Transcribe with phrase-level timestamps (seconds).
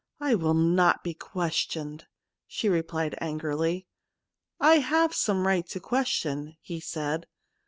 [0.29, 2.07] 'I will not be questioned/
[2.47, 3.85] she replied angrily.'
[4.73, 7.27] I have some right to question/ he said.